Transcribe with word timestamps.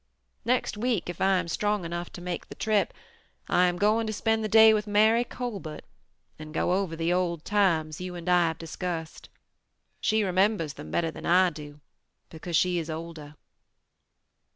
Next 0.45 0.77
week, 0.77 1.11
if 1.11 1.21
I 1.21 1.37
am 1.37 1.47
strong 1.47 1.85
enough 1.85 2.11
to 2.13 2.21
make 2.21 2.49
the 2.49 2.55
trip, 2.55 2.91
I 3.47 3.67
am 3.67 3.77
going 3.77 4.07
to 4.07 4.11
spend 4.13 4.43
the 4.43 4.47
day 4.49 4.73
with 4.73 4.87
Mary 4.87 5.23
Colbert, 5.23 5.83
and 6.39 6.55
go 6.55 6.73
over 6.73 6.95
the 6.95 7.13
old 7.13 7.45
times 7.45 8.01
you 8.01 8.15
and 8.15 8.27
I 8.27 8.47
have 8.47 8.57
discussed. 8.57 9.29
She 9.99 10.23
remembers 10.23 10.73
them 10.73 10.89
better 10.89 11.11
than 11.11 11.27
I 11.27 11.51
do, 11.51 11.81
because 12.31 12.55
she 12.55 12.79
is 12.79 12.89
older." 12.89 13.35